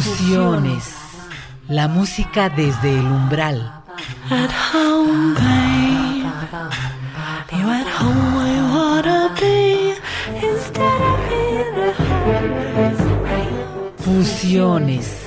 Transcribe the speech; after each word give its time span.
Fusiones. 0.00 0.94
La 1.68 1.86
música 1.86 2.48
desde 2.48 2.98
el 2.98 3.04
umbral. 3.04 3.70
Fusiones. 13.98 15.18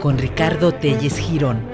Con 0.00 0.18
Ricardo 0.18 0.70
Telles 0.70 1.18
Girón. 1.18 1.64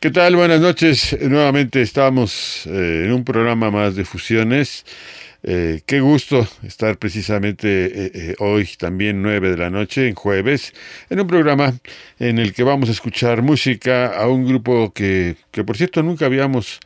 ¿Qué 0.00 0.12
tal? 0.12 0.36
Buenas 0.36 0.60
noches. 0.60 1.18
Nuevamente 1.20 1.82
estamos 1.82 2.66
eh, 2.66 3.06
en 3.06 3.12
un 3.12 3.24
programa 3.24 3.72
más 3.72 3.96
de 3.96 4.04
fusiones. 4.04 4.86
Eh, 5.42 5.80
qué 5.86 5.98
gusto 5.98 6.46
estar 6.62 6.98
precisamente 6.98 8.30
eh, 8.30 8.36
hoy 8.38 8.68
también 8.78 9.22
9 9.22 9.50
de 9.50 9.56
la 9.56 9.70
noche, 9.70 10.06
en 10.06 10.14
jueves, 10.14 10.72
en 11.10 11.18
un 11.18 11.26
programa 11.26 11.74
en 12.20 12.38
el 12.38 12.52
que 12.52 12.62
vamos 12.62 12.90
a 12.90 12.92
escuchar 12.92 13.42
música 13.42 14.16
a 14.16 14.28
un 14.28 14.46
grupo 14.46 14.92
que, 14.92 15.34
que 15.50 15.64
por 15.64 15.76
cierto 15.76 16.00
nunca 16.04 16.26
habíamos 16.26 16.78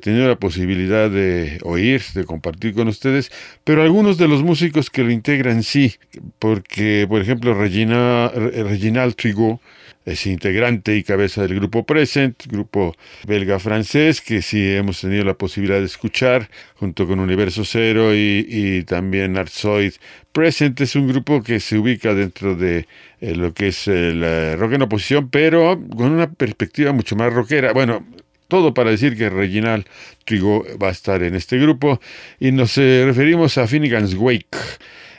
tenido 0.00 0.28
la 0.28 0.36
posibilidad 0.36 1.10
de 1.10 1.58
oír, 1.62 2.02
de 2.14 2.24
compartir 2.24 2.74
con 2.74 2.86
ustedes, 2.88 3.30
pero 3.62 3.82
algunos 3.82 4.18
de 4.18 4.26
los 4.26 4.42
músicos 4.42 4.90
que 4.90 5.04
lo 5.04 5.12
integran 5.12 5.62
sí, 5.62 5.94
porque 6.40 7.06
por 7.08 7.22
ejemplo 7.22 7.54
Regina, 7.54 8.28
Reginald 8.28 9.14
Trigo, 9.14 9.60
es 10.06 10.24
integrante 10.26 10.96
y 10.96 11.02
cabeza 11.02 11.42
del 11.42 11.56
grupo 11.56 11.84
Present, 11.84 12.46
grupo 12.46 12.96
belga-francés 13.26 14.20
que 14.20 14.40
sí 14.40 14.74
hemos 14.74 15.00
tenido 15.00 15.24
la 15.24 15.34
posibilidad 15.34 15.80
de 15.80 15.86
escuchar 15.86 16.48
junto 16.76 17.08
con 17.08 17.18
Universo 17.18 17.64
Cero 17.64 18.14
y, 18.14 18.84
también 18.86 19.36
Artsoid. 19.36 19.94
Present 20.30 20.80
es 20.80 20.94
un 20.94 21.08
grupo 21.08 21.42
que 21.42 21.58
se 21.58 21.76
ubica 21.76 22.14
dentro 22.14 22.54
de 22.54 22.86
eh, 23.20 23.34
lo 23.34 23.52
que 23.52 23.68
es 23.68 23.88
el 23.88 24.22
eh, 24.22 24.54
rock 24.56 24.74
en 24.74 24.82
oposición, 24.82 25.28
pero 25.28 25.80
con 25.96 26.12
una 26.12 26.30
perspectiva 26.30 26.92
mucho 26.92 27.16
más 27.16 27.32
rockera. 27.32 27.72
Bueno, 27.72 28.06
todo 28.46 28.74
para 28.74 28.90
decir 28.90 29.16
que 29.16 29.28
Reginald 29.28 29.86
Trigo 30.24 30.64
va 30.80 30.88
a 30.88 30.92
estar 30.92 31.22
en 31.24 31.34
este 31.34 31.58
grupo 31.58 32.00
y 32.38 32.52
nos 32.52 32.78
eh, 32.78 33.02
referimos 33.04 33.58
a 33.58 33.66
Finnegan's 33.66 34.14
Wake. 34.14 34.56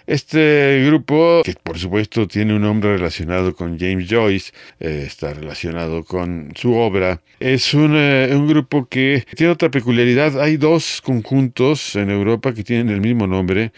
Este 0.08 0.86
grupo, 0.86 1.42
que 1.44 1.54
por 1.62 1.78
supuesto 1.78 2.30
tiene 2.30 2.56
un 2.56 2.62
nombre 2.62 2.96
relacionado 2.96 3.54
con 3.54 3.78
James 3.78 4.08
Joyce, 4.10 4.54
eh, 4.80 5.04
está 5.06 5.34
relacionado 5.34 6.06
con 6.06 6.54
su 6.56 6.76
obra, 6.76 7.20
es 7.42 7.74
un, 7.74 7.94
eh, 7.94 8.30
un, 8.32 8.48
grupo 8.48 8.88
que 8.88 9.26
tiene 9.36 9.52
otra 9.52 9.70
peculiaridad. 9.70 10.42
Hay 10.42 10.56
dos 10.56 11.02
conjuntos 11.04 11.98
en 11.98 12.10
Europa 12.10 12.54
que 12.54 12.64
tienen 12.64 12.88
el 12.88 13.02
mismo 13.02 13.28
nombre. 13.28 13.74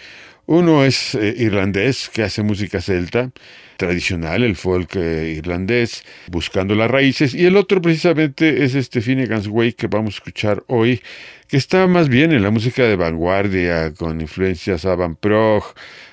Uno 0.45 0.85
es 0.85 1.15
eh, 1.15 1.33
irlandés, 1.35 2.11
que 2.13 2.21
hace 2.21 2.43
música 2.43 2.79
celta, 2.79 3.31
tradicional, 3.77 4.43
el 4.43 4.55
folk 4.55 4.97
irlandés, 4.97 6.03
buscando 6.27 6.75
las 6.75 6.91
raíces, 6.91 7.33
y 7.33 7.47
el 7.47 7.57
otro 7.57 7.81
precisamente 7.81 8.63
es 8.63 8.75
este 8.75 9.01
Finnegan's 9.01 9.47
Wake 9.47 9.75
que 9.75 9.87
vamos 9.87 10.13
a 10.13 10.17
escuchar 10.17 10.63
hoy, 10.67 11.01
que 11.47 11.57
está 11.57 11.87
más 11.87 12.07
bien 12.07 12.33
en 12.33 12.43
la 12.43 12.51
música 12.51 12.83
de 12.83 12.95
vanguardia, 12.95 13.93
con 13.95 14.21
influencias 14.21 14.85
avant 14.85 15.17
prog, 15.19 15.63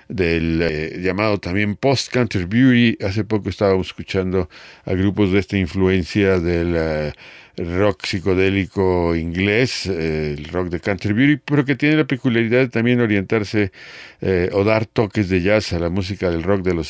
del 0.08 0.60
eh, 0.62 1.00
llamado 1.00 1.38
también 1.38 1.76
Post 1.76 2.12
Canterbury. 2.12 2.98
Hace 3.04 3.24
poco 3.24 3.48
estábamos 3.48 3.88
escuchando 3.88 4.48
a 4.84 4.92
grupos 4.92 5.32
de 5.32 5.38
esta 5.38 5.56
influencia 5.56 6.38
del 6.38 6.74
eh, 6.76 7.12
rock 7.56 8.04
psicodélico 8.04 9.16
inglés, 9.16 9.86
eh, 9.86 10.34
el 10.36 10.44
rock 10.46 10.68
de 10.68 10.80
Canterbury, 10.80 11.38
pero 11.44 11.64
que 11.64 11.76
tiene 11.76 11.96
la 11.96 12.06
peculiaridad 12.06 12.60
de 12.60 12.68
también 12.68 13.00
orientarse 13.00 13.72
o 14.52 14.64
dar 14.64 14.86
toques 14.86 15.28
de 15.28 15.42
jazz 15.42 15.72
a 15.72 15.78
la 15.78 15.90
música 15.90 16.30
del 16.30 16.42
rock 16.42 16.62
de 16.62 16.74
los 16.74 16.88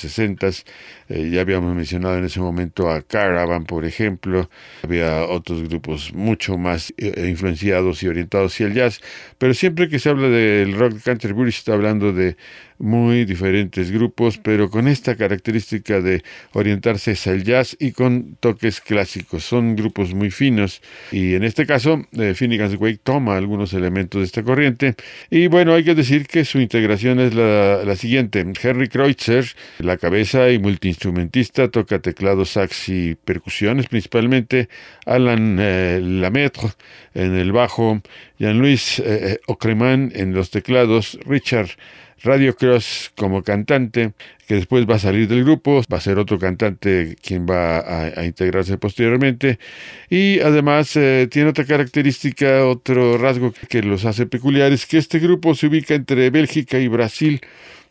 60 1.09 1.31
ya 1.31 1.41
habíamos 1.41 1.75
mencionado 1.75 2.19
en 2.19 2.25
ese 2.25 2.41
momento 2.41 2.91
a 2.91 3.03
Caravan, 3.03 3.65
por 3.65 3.85
ejemplo. 3.85 4.49
Había 4.83 5.25
otros 5.25 5.63
grupos 5.69 6.13
mucho 6.15 6.57
más 6.59 6.93
influenciados 6.99 8.03
y 8.03 8.09
orientados 8.09 8.55
hacia 8.55 8.67
el 8.67 8.75
jazz, 8.75 9.01
pero 9.39 9.55
siempre 9.55 9.89
que 9.89 9.99
se 9.99 10.09
habla 10.09 10.29
del 10.29 10.75
rock 10.75 10.95
de 10.95 11.01
Canterbury 11.01 11.53
se 11.53 11.59
está 11.59 11.75
hablando 11.75 12.13
de 12.13 12.37
muy 12.79 13.25
diferentes 13.25 13.91
grupos, 13.91 14.39
pero 14.39 14.71
con 14.71 14.89
esta 14.89 15.17
característica 15.17 16.01
de 16.01 16.23
orientarse 16.53 17.13
hacia 17.13 17.33
el 17.33 17.45
jazz 17.45 17.77
y 17.79 17.93
con 17.93 18.37
toques 18.41 18.81
clásicos. 18.81 19.45
Son 19.45 19.77
grupos 19.77 20.15
muy 20.15 20.31
finos 20.31 20.83
y 21.11 21.35
en 21.35 21.45
este 21.45 21.67
caso 21.67 22.07
eh, 22.13 22.35
Finnegan's 22.35 22.77
Wake 22.79 23.01
toma 23.03 23.37
algunos 23.37 23.73
elementos 23.73 24.21
de 24.21 24.27
esta 24.27 24.43
corriente 24.43 24.95
y 25.31 25.47
bueno, 25.47 25.75
hay 25.75 25.85
que 25.85 25.95
decir 25.95 26.27
que 26.27 26.45
su 26.45 26.61
integración 26.61 27.21
es 27.21 27.35
la, 27.35 27.97
siguiente. 27.97 28.45
Henry 28.63 28.89
Kreutzer, 28.89 29.47
la 29.79 29.97
cabeza 29.97 30.51
y 30.51 30.59
multiinstrumentista, 30.97 31.69
toca 31.69 31.99
teclado, 31.99 32.45
sax 32.45 32.89
y 32.89 33.15
percusiones 33.15 33.87
principalmente. 33.87 34.69
Alan 35.05 35.59
eh, 35.61 36.01
Lametre 36.03 36.71
en 37.15 37.35
el 37.35 37.53
bajo, 37.53 38.01
Jean-Louis 38.39 39.01
eh, 39.01 39.39
Ocreman 39.47 40.13
en 40.15 40.35
los 40.35 40.51
teclados, 40.51 41.19
Richard 41.27 41.69
Radio 42.23 42.57
Cross 42.57 43.13
como 43.15 43.43
cantante, 43.43 44.13
que 44.49 44.55
después 44.55 44.87
va 44.89 44.95
a 44.95 44.99
salir 44.99 45.29
del 45.29 45.45
grupo, 45.45 45.83
va 45.93 45.99
a 45.99 46.01
ser 46.01 46.19
otro 46.19 46.39
cantante 46.39 47.17
quien 47.23 47.47
va 47.47 47.79
a, 47.81 48.25
integrarse 48.25 48.79
posteriormente. 48.79 49.59
Y 50.09 50.41
además 50.41 50.97
eh, 50.97 51.29
tiene 51.31 51.51
otra 51.51 51.67
característica, 51.67 52.65
otro 52.67 53.19
rasgo 53.19 53.53
que 53.69 53.83
los 53.83 54.05
hace 54.07 54.27
peculiares, 54.27 54.87
que 54.87 54.99
este 54.99 55.19
grupo 55.19 55.55
se 55.55 55.67
ubica 55.67 55.95
entre 55.95 56.31
Bélgica 56.31 56.79
y 56.79 56.89
Brasil 56.89 57.41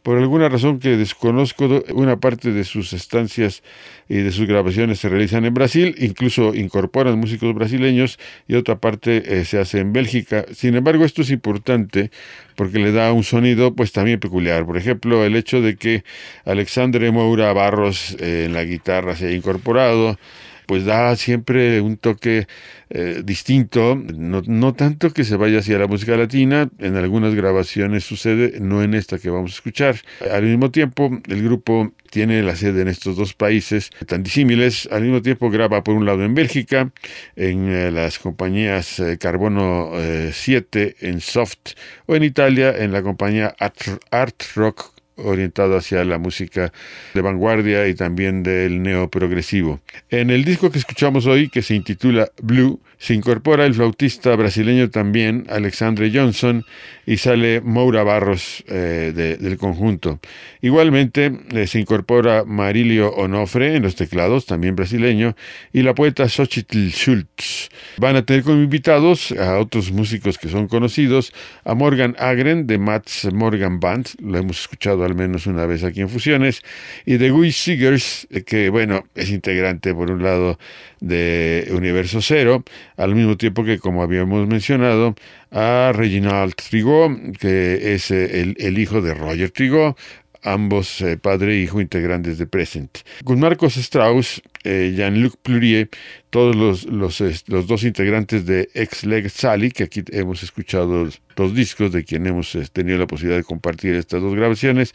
por 0.06 0.20
alguna 0.20 0.50
razón 0.50 0.80
que 0.80 0.98
desconozco, 0.98 1.84
una 1.96 2.20
parte 2.20 2.52
de 2.52 2.64
sus 2.64 2.94
estancias 2.94 3.64
y 4.08 4.18
de 4.18 4.32
sus 4.32 4.46
grabaciones 4.46 5.00
se 5.00 5.10
realizan 5.10 5.46
en 5.46 5.56
Brasil, 5.56 5.96
incluso 5.98 6.54
incorporan 6.54 7.18
músicos 7.18 7.56
brasileños 7.56 8.20
y 8.48 8.54
otra 8.54 8.76
parte 8.76 9.24
eh, 9.26 9.46
se 9.46 9.58
hace 9.58 9.80
en 9.80 9.94
Bélgica. 9.94 10.46
Sin 10.54 10.76
embargo, 10.76 11.06
esto 11.06 11.24
es 11.24 11.32
importante 11.32 12.12
porque 12.56 12.78
le 12.78 12.92
da 12.92 13.12
un 13.14 13.24
sonido 13.24 13.74
pues 13.74 13.94
también 13.94 14.20
peculiar. 14.20 14.64
Por 14.68 14.78
ejemplo, 14.78 15.26
el 15.26 15.36
hecho 15.36 15.60
de 15.60 15.76
que 15.76 16.04
Alexandre 16.46 17.10
Moura 17.10 17.52
Barros 17.54 18.16
eh, 18.20 18.44
en 18.46 18.54
la 18.54 18.64
guitarra 18.64 19.16
se 19.16 19.26
haya 19.26 19.36
incorporado, 19.36 20.20
pues 20.66 20.86
da 20.86 21.16
siempre 21.16 21.82
un 21.82 21.98
toque 21.98 22.48
eh, 22.90 23.22
distinto, 23.24 23.96
no, 23.96 24.74
tanto 24.74 25.12
que 25.12 25.24
se 25.24 25.36
vaya 25.36 25.60
hacia 25.60 25.80
la 25.80 25.88
música 25.88 26.16
latina, 26.16 26.70
en 26.80 26.96
algunas 26.96 27.34
grabaciones 27.36 28.04
sucede, 28.04 28.60
no 28.60 28.84
en 28.84 28.94
esta 28.94 29.18
que 29.18 29.30
vamos 29.30 29.52
a 29.52 29.56
escuchar. 29.56 29.96
Al 30.32 30.44
mismo 30.44 30.72
tiempo, 30.72 31.10
el 31.28 31.44
grupo 31.44 31.94
tiene 32.10 32.44
la 32.44 32.56
sede 32.56 32.82
en 32.82 32.88
estos 32.88 33.16
dos 33.16 33.34
países 33.34 33.90
tan 34.08 34.24
disímiles, 34.24 34.88
al 34.92 35.02
mismo 35.02 35.22
tiempo 35.22 35.50
graba 35.50 35.84
por 35.84 35.96
un 35.96 36.06
lado 36.06 36.24
en 36.24 36.36
Bélgica, 36.36 36.92
en 37.36 37.70
eh, 37.70 37.92
las 37.92 38.20
compañías 38.20 39.00
eh, 39.00 39.18
Carbono 39.18 39.92
7, 40.32 40.98
en 41.02 41.22
Soft, 41.22 41.74
o 42.06 42.16
en 42.16 42.24
Italia, 42.24 42.76
en 42.78 42.92
la 42.92 43.02
compañía 43.02 43.56
Art, 43.60 43.82
Art 44.12 44.44
Rock 44.56 44.95
orientado 45.18 45.78
hacia 45.78 46.04
la 46.06 46.18
música 46.18 46.72
de 47.14 47.22
vanguardia 47.22 47.88
y 47.88 47.96
también 47.96 48.44
del 48.44 48.82
neoprogresivo. 48.82 49.80
En 50.10 50.30
el 50.30 50.44
disco 50.44 50.72
que 50.72 50.80
escuchamos 50.80 51.26
hoy, 51.26 51.50
que 51.50 51.62
se 51.62 51.76
intitula 51.76 52.30
Blue, 52.42 52.80
se 53.06 53.14
incorpora 53.14 53.68
el 53.68 53.76
flautista 53.76 54.36
brasileño 54.36 54.90
también, 54.90 55.46
Alexandre 55.52 56.10
Johnson, 56.12 56.66
y 57.06 57.18
sale 57.18 57.62
Moura 57.62 58.02
Barros 58.02 58.64
eh, 58.68 59.38
del 59.40 59.58
conjunto. 59.60 60.20
Igualmente 60.60 61.32
eh, 61.54 61.68
se 61.68 61.80
incorpora 61.80 62.46
Marilio 62.46 63.14
Onofre 63.14 63.76
en 63.76 63.84
los 63.84 63.96
teclados, 63.96 64.48
también 64.48 64.76
brasileño, 64.76 65.36
y 65.72 65.84
la 65.84 65.94
poeta 65.94 66.28
Xochitl 66.28 66.90
Schultz. 66.90 67.70
Van 67.98 68.16
a 68.16 68.26
tener 68.26 68.42
como 68.42 68.58
invitados 68.58 69.32
a 69.34 69.60
otros 69.60 69.92
músicos 69.92 70.40
que 70.40 70.50
son 70.50 70.68
conocidos, 70.68 71.32
a 71.64 71.76
Morgan 71.76 72.16
Agren 72.18 72.66
de 72.66 72.80
Mats 72.80 73.30
Morgan 73.32 73.80
Band, 73.80 74.08
lo 74.20 74.40
hemos 74.40 74.62
escuchado 74.62 75.06
al 75.06 75.14
menos 75.14 75.46
una 75.46 75.68
vez 75.68 75.84
aquí 75.84 76.02
en 76.02 76.10
Fusiones, 76.10 76.64
y 77.06 77.18
de 77.18 77.30
Guy 77.30 77.52
Seegers, 77.52 78.26
eh, 78.32 78.42
que 78.42 78.70
bueno, 78.70 79.06
es 79.14 79.30
integrante 79.30 79.94
por 79.94 80.10
un 80.10 80.24
lado 80.24 80.58
de 81.06 81.70
Universo 81.72 82.20
Cero, 82.20 82.64
al 82.98 83.14
mismo 83.14 83.38
tiempo 83.38 83.64
que, 83.64 83.78
como 83.78 84.02
habíamos 84.02 84.48
mencionado, 84.48 85.14
a 85.52 85.92
Reginald 85.94 86.56
Trigo, 86.56 87.16
que 87.40 87.94
es 87.94 88.10
eh, 88.10 88.42
el, 88.42 88.56
el 88.58 88.80
hijo 88.80 89.02
de 89.02 89.14
Roger 89.14 89.52
Trigo, 89.52 89.96
ambos 90.42 91.02
eh, 91.02 91.18
padre 91.18 91.54
e 91.54 91.62
hijo 91.62 91.80
integrantes 91.80 92.38
de 92.38 92.48
Present. 92.48 93.00
Con 93.24 93.40
Marcos 93.40 93.78
Strauss, 93.78 94.42
eh, 94.64 94.94
Jean-Luc 94.96 95.36
Plurier, 95.42 95.90
todos 96.32 96.56
los, 96.56 96.86
los, 96.86 97.22
los, 97.48 97.68
dos 97.68 97.84
integrantes 97.84 98.46
de 98.46 98.70
Ex 98.74 99.06
Leg 99.06 99.30
Sally, 99.30 99.72
que 99.72 99.84
aquí 99.84 100.04
hemos 100.12 100.44
escuchado 100.44 101.08
dos 101.36 101.54
discos 101.54 101.92
de 101.92 102.04
quien 102.04 102.26
hemos 102.28 102.56
eh, 102.56 102.66
tenido 102.72 102.98
la 102.98 103.08
posibilidad 103.08 103.38
de 103.38 103.44
compartir 103.44 103.96
estas 103.96 104.22
dos 104.22 104.36
grabaciones. 104.36 104.94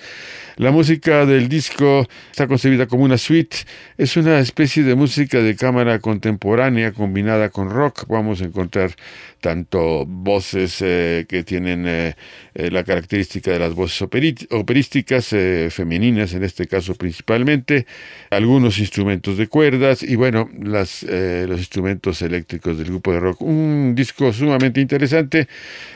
La 0.57 0.71
música 0.71 1.27
del 1.27 1.49
disco 1.49 2.07
está 2.31 2.47
concebida 2.47 2.87
como 2.87 3.05
una 3.05 3.19
suite, 3.19 3.59
es 3.99 4.17
una 4.17 4.41
especie 4.41 4.83
de 4.83 4.95
música 4.95 5.39
de 5.39 5.55
cámara 5.57 5.99
contemporánea 5.99 6.93
combinada 6.93 7.51
con 7.51 7.71
rock. 7.71 8.07
Vamos 8.09 8.41
a 8.41 8.45
encontrar 8.45 8.93
tanto 9.41 10.05
voces 10.07 10.79
eh, 10.83 11.25
que 11.29 11.43
tienen 11.45 11.85
eh, 11.87 12.15
la 12.55 12.85
característica 12.85 13.51
de 13.51 13.59
las 13.59 13.75
voces 13.75 14.03
operísticas, 14.03 15.35
femeninas 15.71 16.35
en 16.35 16.45
este 16.45 16.67
caso 16.67 16.95
principalmente, 16.95 17.87
algunos 18.31 18.79
instrumentos 18.79 19.39
de 19.39 19.47
cuerdas 19.47 20.03
y 20.03 20.17
bueno, 20.17 20.51
las, 20.61 21.05
los 21.05 21.59
instrumentos 21.59 22.21
eléctricos 22.23 22.77
del 22.77 22.89
grupo 22.89 23.13
de 23.13 23.21
rock. 23.21 23.41
Un 23.43 23.95
disco 23.95 24.33
sumamente 24.33 24.81
interesante. 24.81 25.49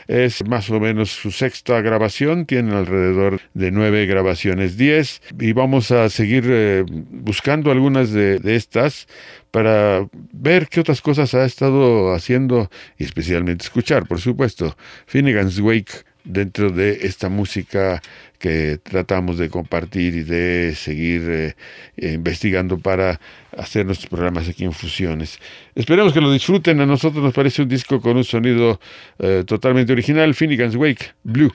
Es 0.07 0.34
más 0.43 0.69
o 0.69 0.79
menos 0.79 1.11
su 1.11 1.31
sexta 1.31 1.81
grabación, 1.81 2.45
tiene 2.45 2.75
alrededor 2.75 3.41
de 3.53 3.71
nueve 3.71 4.05
grabaciones, 4.05 4.77
diez, 4.77 5.21
y 5.39 5.53
vamos 5.53 5.91
a 5.91 6.09
seguir 6.09 6.45
eh, 6.47 6.83
buscando 6.87 7.71
algunas 7.71 8.11
de, 8.11 8.39
estas 8.55 9.07
para 9.51 10.07
ver 10.33 10.67
qué 10.67 10.81
otras 10.81 11.01
cosas 11.01 11.33
ha 11.33 11.45
estado 11.45 12.13
haciendo 12.13 12.69
y 12.97 13.03
especialmente 13.03 13.63
escuchar, 13.63 14.07
por 14.07 14.19
supuesto, 14.19 14.75
Finnegan's 15.05 15.59
Wake 15.59 16.05
dentro 16.25 16.71
de 16.71 16.99
esta 17.03 17.29
música 17.29 18.01
que 18.39 18.79
tratamos 18.83 19.37
de 19.37 19.49
compartir 19.49 20.15
y 20.15 20.23
de 20.23 20.75
seguir 20.75 21.21
eh, 21.27 21.55
investigando 21.97 22.77
para 22.77 23.19
hacer 23.57 23.85
nuestros 23.85 24.09
programas 24.09 24.49
aquí 24.49 24.65
en 24.65 24.73
Fusiones. 24.73 25.39
Esperemos 25.73 26.13
que 26.13 26.21
lo 26.21 26.31
disfruten. 26.31 26.81
A 26.81 26.85
nosotros 26.85 27.23
nos 27.23 27.33
parece 27.33 27.61
un 27.61 27.69
disco 27.69 28.01
con 28.01 28.17
un 28.17 28.23
sonido 28.23 28.79
eh, 29.19 29.43
totalmente 29.45 29.93
original. 29.93 30.33
Finnegan's 30.33 30.75
Wake, 30.75 31.13
Blue. 31.23 31.53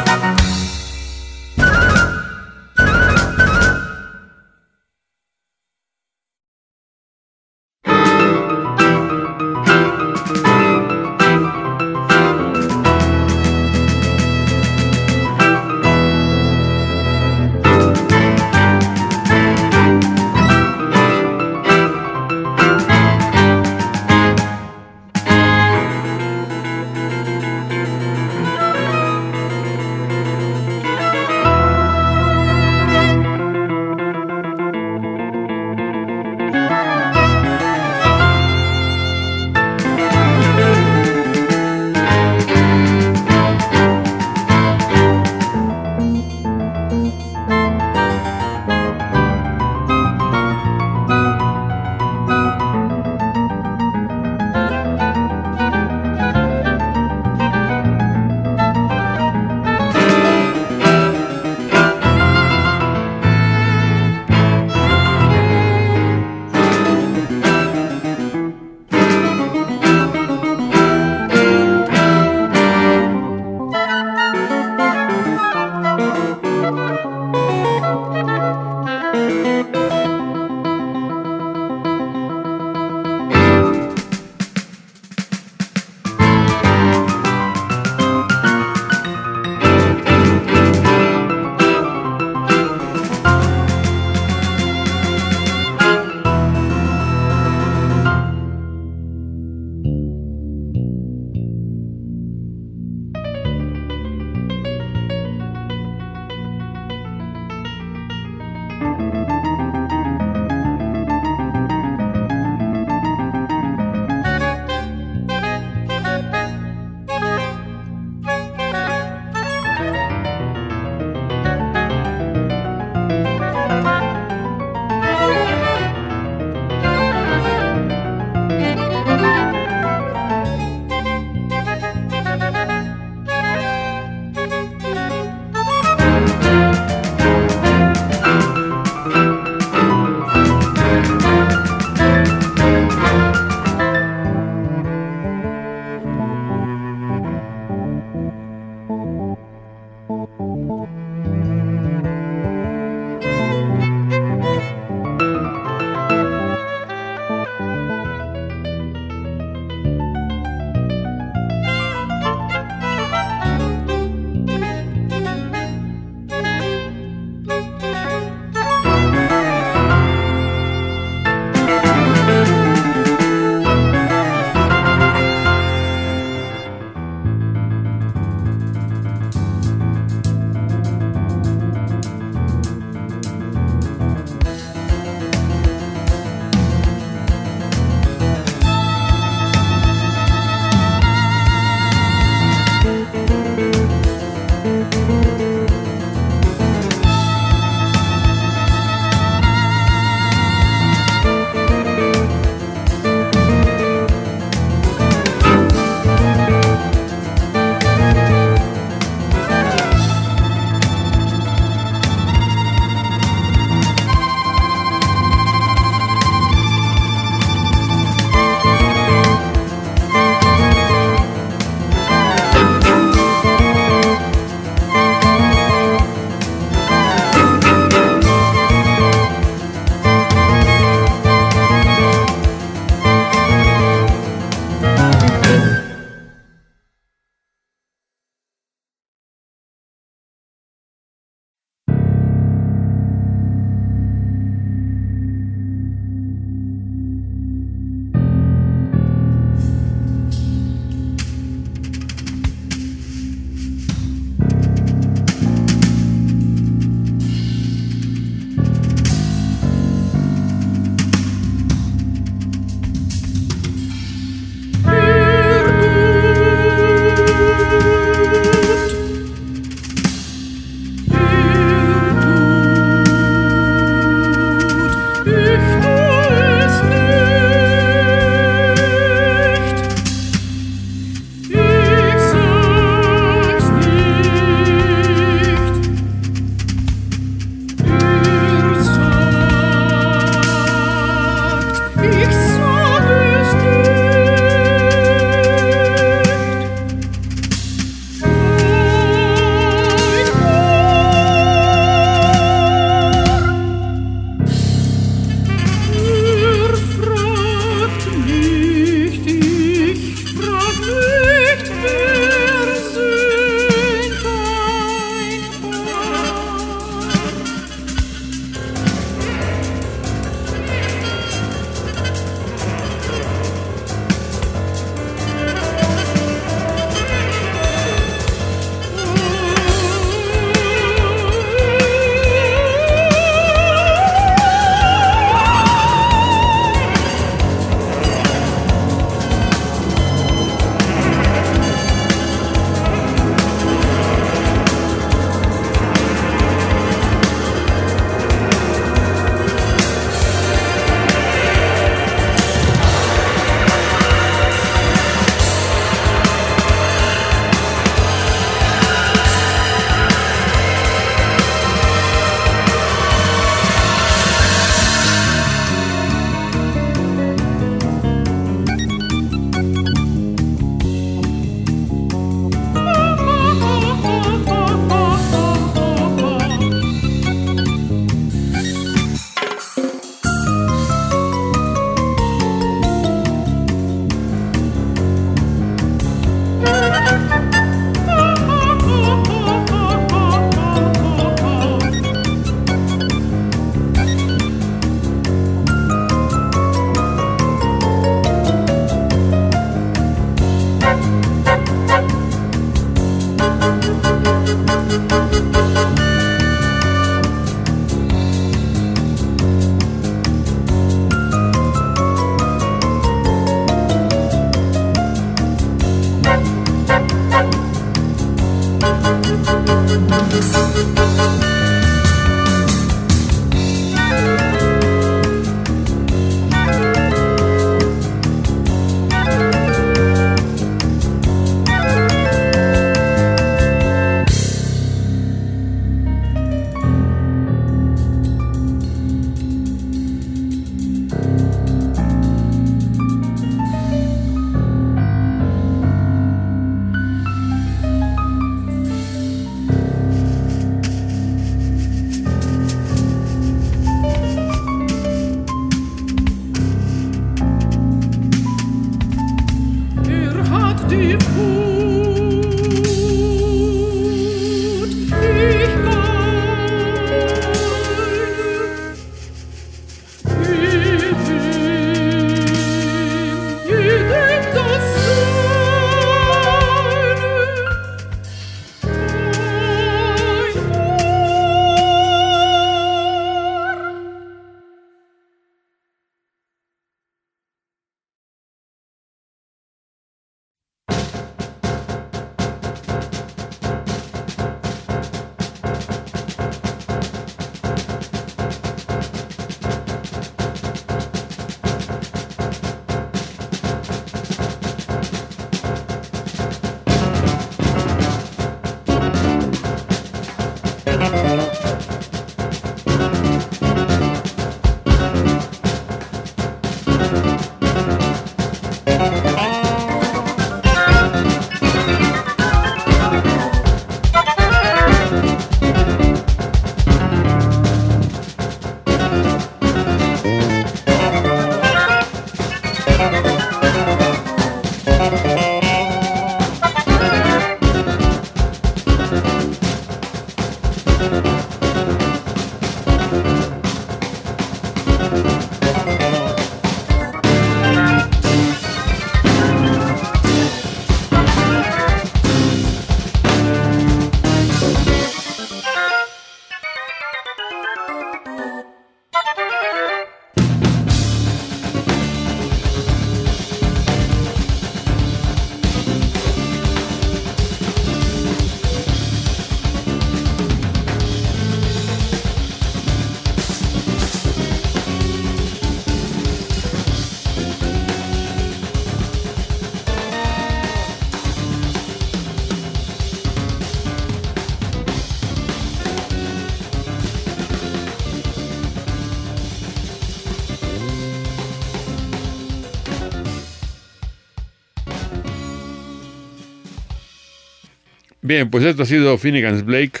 Bien, 598.20 598.50
pues 598.50 598.64
esto 598.64 598.82
ha 598.82 598.86
sido 598.86 599.16
Finnegan's 599.16 599.64
Blake. 599.64 600.00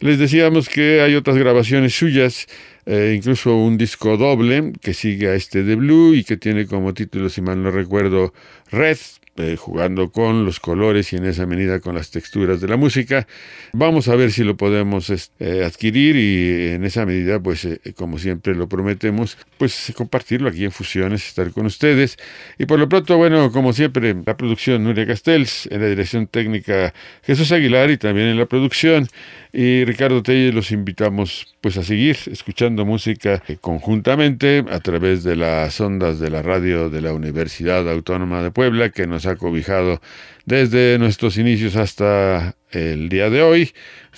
Les 0.00 0.18
decíamos 0.18 0.68
que 0.68 1.02
hay 1.02 1.14
otras 1.16 1.36
grabaciones 1.36 1.94
suyas, 1.94 2.46
eh, 2.86 3.12
incluso 3.14 3.54
un 3.56 3.76
disco 3.76 4.16
doble 4.16 4.72
que 4.80 4.94
sigue 4.94 5.28
a 5.28 5.34
este 5.34 5.64
de 5.64 5.74
Blue 5.74 6.14
y 6.14 6.24
que 6.24 6.38
tiene 6.38 6.66
como 6.66 6.94
título, 6.94 7.28
si 7.28 7.42
mal 7.42 7.62
no 7.62 7.70
recuerdo, 7.70 8.32
Red, 8.70 8.96
eh, 9.38 9.56
jugando 9.56 10.10
con 10.10 10.44
los 10.44 10.60
colores 10.60 11.12
y 11.12 11.16
en 11.16 11.24
esa 11.24 11.46
medida 11.46 11.80
con 11.80 11.94
las 11.94 12.10
texturas 12.10 12.60
de 12.60 12.68
la 12.68 12.76
música. 12.76 13.26
Vamos 13.72 14.08
a 14.08 14.16
ver 14.16 14.32
si 14.32 14.44
lo 14.44 14.56
podemos 14.56 15.10
este, 15.10 15.64
adquirir 15.64 16.16
y 16.16 16.74
en 16.74 16.84
esa 16.84 17.06
medida, 17.06 17.40
pues 17.40 17.64
eh, 17.64 17.80
como 17.96 18.18
siempre 18.18 18.54
lo 18.54 18.68
prometemos, 18.68 19.38
pues 19.56 19.92
compartirlo 19.96 20.48
aquí 20.48 20.64
en 20.64 20.72
Fusiones, 20.72 21.26
estar 21.26 21.50
con 21.52 21.66
ustedes. 21.66 22.16
Y 22.58 22.66
por 22.66 22.78
lo 22.78 22.88
pronto, 22.88 23.16
bueno, 23.16 23.52
como 23.52 23.72
siempre, 23.72 24.14
la 24.26 24.36
producción 24.36 24.84
Nuria 24.84 25.06
Castells, 25.06 25.68
en 25.70 25.80
la 25.80 25.88
dirección 25.88 26.26
técnica 26.26 26.92
Jesús 27.22 27.52
Aguilar 27.52 27.90
y 27.90 27.98
también 27.98 28.28
en 28.28 28.38
la 28.38 28.46
producción. 28.46 29.08
Y 29.52 29.84
Ricardo 29.84 30.22
Telles 30.22 30.54
los 30.54 30.72
invitamos 30.72 31.56
pues 31.60 31.76
a 31.76 31.82
seguir 31.82 32.16
escuchando 32.26 32.84
música 32.84 33.42
conjuntamente 33.60 34.64
a 34.70 34.80
través 34.80 35.24
de 35.24 35.36
las 35.36 35.80
ondas 35.80 36.18
de 36.18 36.30
la 36.30 36.42
radio 36.42 36.90
de 36.90 37.00
la 37.00 37.12
Universidad 37.12 37.88
Autónoma 37.90 38.42
de 38.42 38.50
Puebla 38.50 38.90
que 38.90 39.06
nos 39.06 39.26
ha 39.26 39.36
cobijado 39.36 40.00
desde 40.48 40.98
nuestros 40.98 41.36
inicios 41.36 41.76
hasta 41.76 42.56
el 42.70 43.10
día 43.10 43.28
de 43.28 43.42
hoy, 43.42 43.72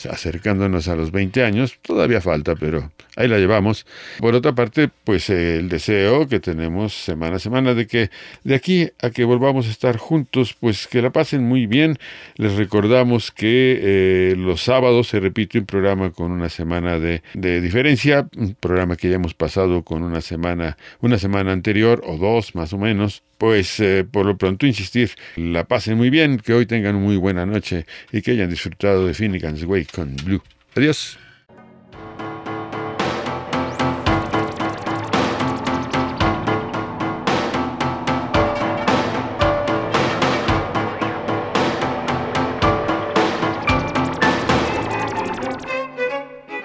acercándonos 0.09 0.87
a 0.87 0.95
los 0.95 1.11
20 1.11 1.43
años, 1.43 1.76
todavía 1.83 2.20
falta, 2.20 2.55
pero 2.55 2.93
ahí 3.16 3.26
la 3.26 3.39
llevamos. 3.39 3.85
Por 4.20 4.37
otra 4.37 4.55
parte, 4.55 4.91
pues 5.03 5.28
el 5.28 5.68
deseo 5.68 6.28
que 6.28 6.39
tenemos 6.39 6.95
semana 6.95 7.37
a 7.37 7.39
semana 7.41 7.74
de 7.74 7.89
que 7.89 8.11
de 8.45 8.55
aquí 8.55 8.91
a 9.03 9.11
que 9.11 9.24
volvamos 9.24 9.66
a 9.66 9.70
estar 9.70 9.97
juntos, 9.97 10.55
pues 10.59 10.87
que 10.87 11.03
la 11.03 11.11
pasen 11.11 11.43
muy 11.43 11.66
bien. 11.66 11.99
Les 12.37 12.55
recordamos 12.55 13.33
que 13.33 13.81
eh, 13.83 14.35
los 14.37 14.62
sábados 14.62 15.09
se 15.09 15.18
repite 15.18 15.59
un 15.59 15.66
programa 15.66 16.11
con 16.12 16.31
una 16.31 16.49
semana 16.49 17.01
de, 17.01 17.22
de, 17.35 17.61
diferencia, 17.61 18.28
un 18.37 18.55
programa 18.55 18.95
que 18.95 19.09
ya 19.09 19.16
hemos 19.16 19.35
pasado 19.35 19.83
con 19.83 20.05
una 20.05 20.20
semana, 20.20 20.76
una 21.01 21.18
semana 21.18 21.51
anterior 21.51 22.03
o 22.07 22.16
dos 22.18 22.55
más 22.55 22.72
o 22.72 22.78
menos. 22.78 23.24
Pues 23.41 23.80
eh, 23.80 24.05
por 24.05 24.26
lo 24.26 24.36
pronto 24.36 24.66
insistir, 24.66 25.12
la 25.34 25.64
pasen 25.64 25.97
muy 25.97 26.11
bien, 26.11 26.36
que 26.36 26.53
hoy 26.53 26.66
tengan 26.66 26.97
muy 26.97 27.16
buena 27.16 27.47
noche 27.47 27.86
y 28.12 28.20
que 28.20 28.32
hayan 28.32 28.51
disfrutado 28.51 29.07
de 29.07 29.14
Finnegan's 29.14 29.64
Way 29.64 29.86
con 29.86 30.14
Blue. 30.16 30.43
Adiós. 30.76 31.18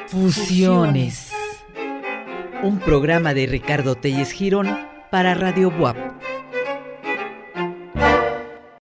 Fusiones. 0.07 1.31
Un 2.63 2.79
programa 2.79 3.33
de 3.33 3.47
Ricardo 3.47 3.95
Telles 3.95 4.33
Girón 4.33 4.77
para 5.09 5.35
Radio 5.35 5.69
WAP 5.69 5.95